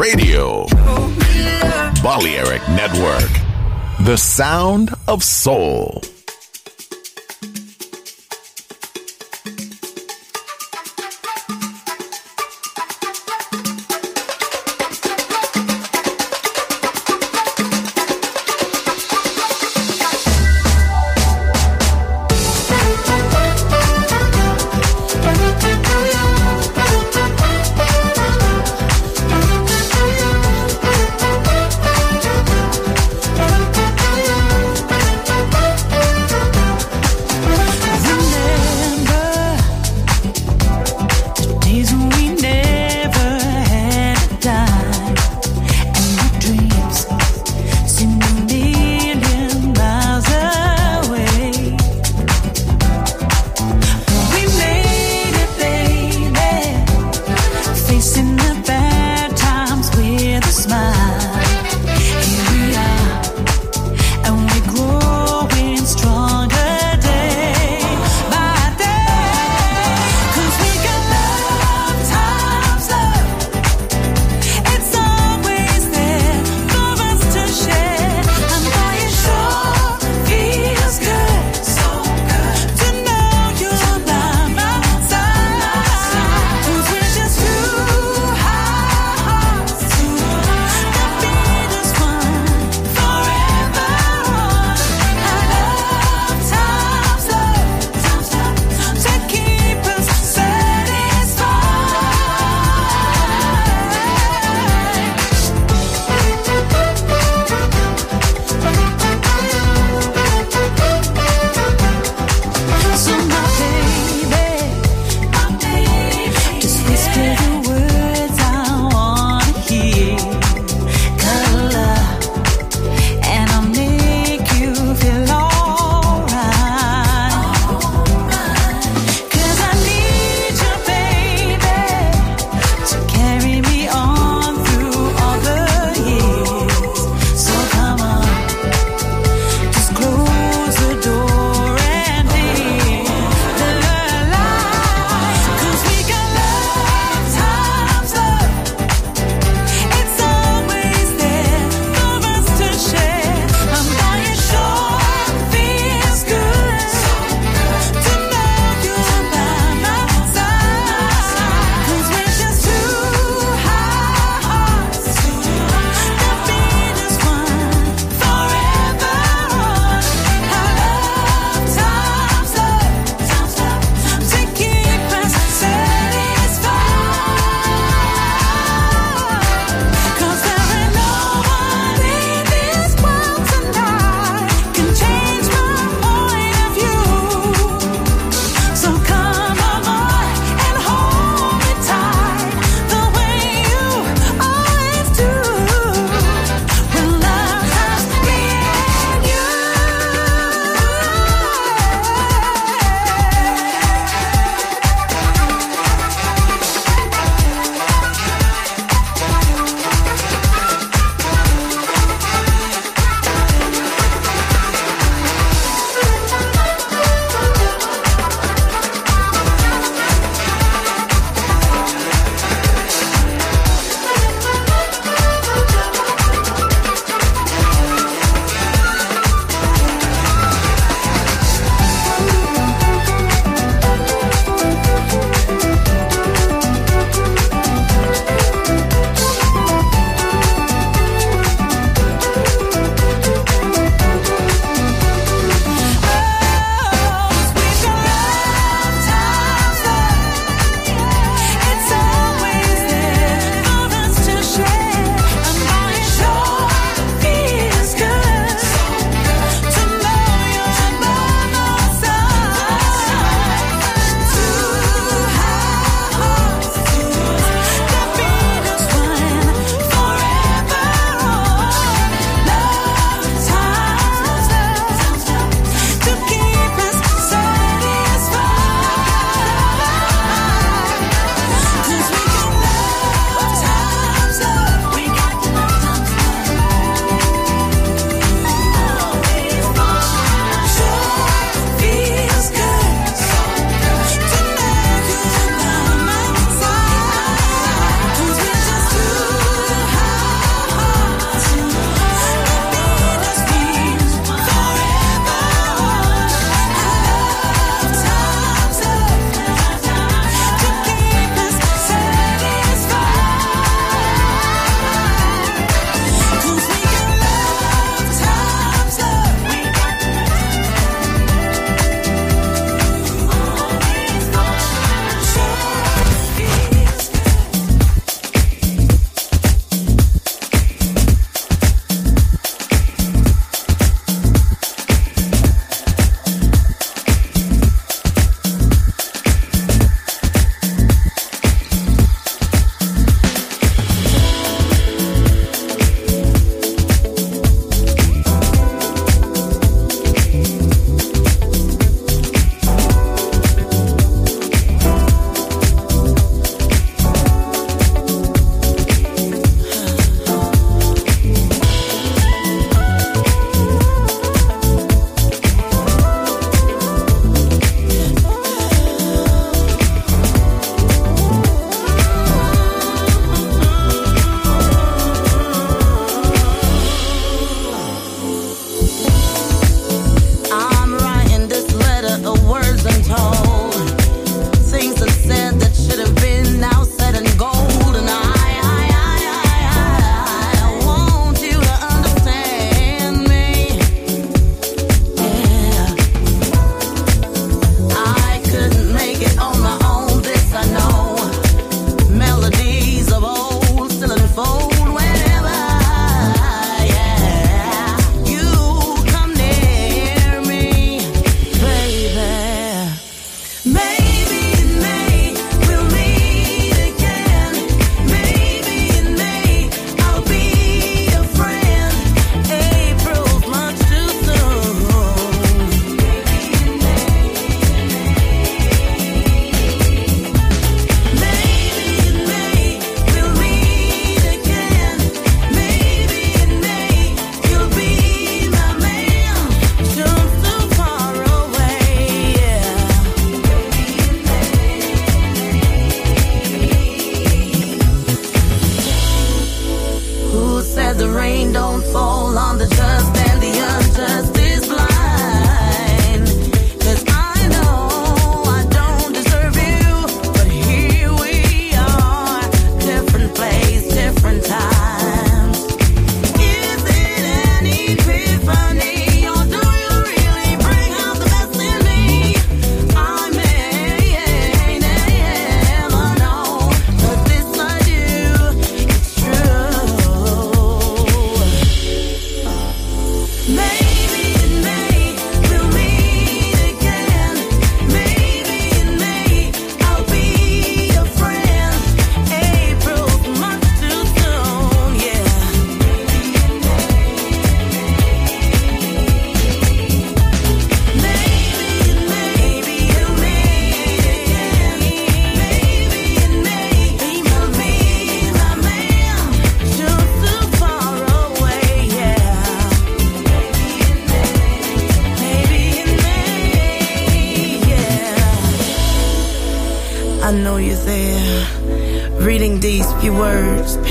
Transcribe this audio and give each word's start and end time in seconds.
Radio. 0.00 0.64
Balearic 2.02 2.66
Network. 2.70 3.30
The 4.06 4.16
sound 4.16 4.94
of 5.06 5.22
soul. 5.22 6.00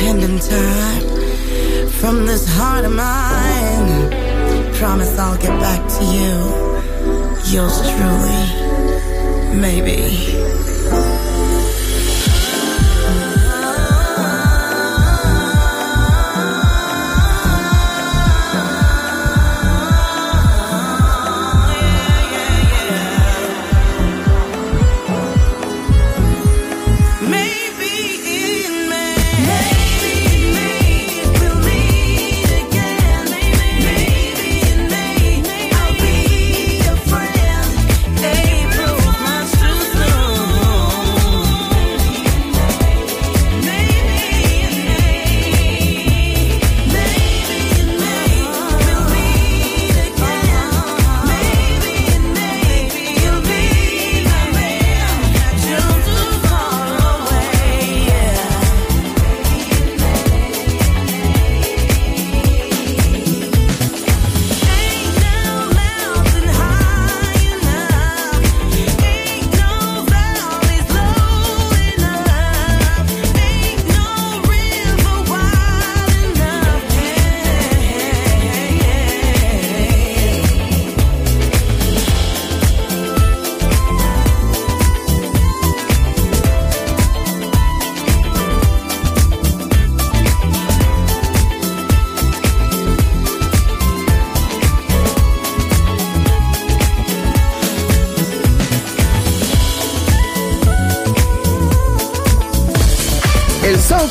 in 0.08 0.40
time 0.40 1.90
from 2.00 2.26
this 2.26 2.48
heart 2.56 2.86
of 2.86 2.94
mine. 2.94 4.10
Promise 4.76 5.18
I'll 5.20 5.38
get 5.38 5.60
back 5.60 5.82
to 5.98 6.04
you. 6.06 6.36
Yours 7.54 7.82
truly, 7.92 8.44
maybe. 9.60 10.79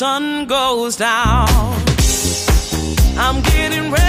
sun 0.00 0.46
goes 0.46 0.96
down. 0.96 1.46
I'm 3.18 3.42
getting 3.42 3.90
ready. 3.90 3.99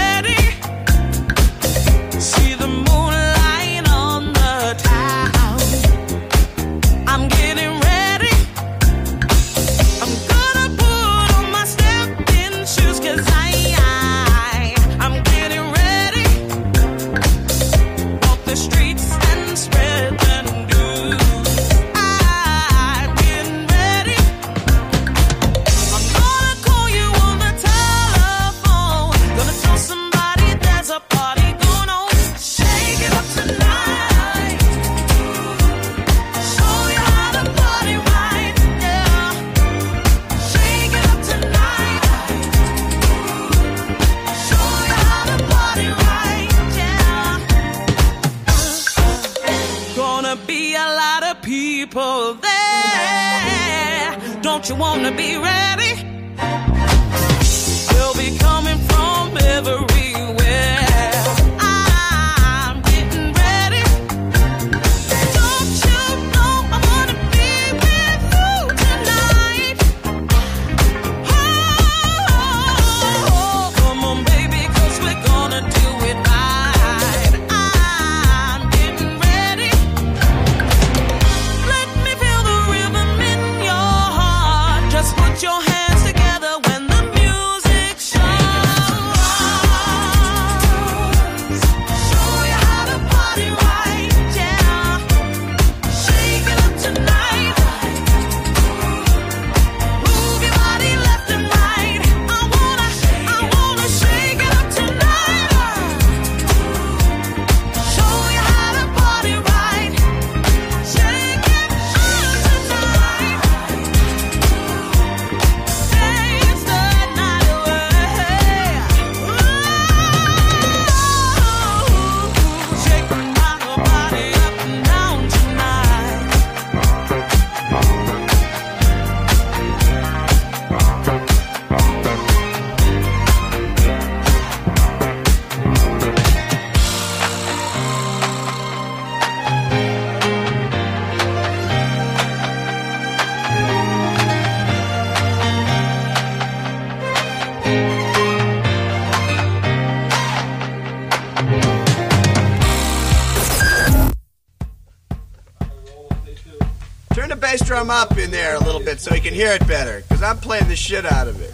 up 157.92 158.16
in 158.16 158.30
there 158.30 158.56
a 158.56 158.60
little 158.60 158.80
bit 158.80 159.00
so 159.00 159.12
he 159.12 159.20
can 159.20 159.34
hear 159.34 159.52
it 159.52 159.66
better, 159.68 160.00
because 160.00 160.22
I'm 160.22 160.38
playing 160.38 160.68
the 160.68 160.76
shit 160.76 161.04
out 161.04 161.28
of 161.28 161.40
it. 161.42 161.51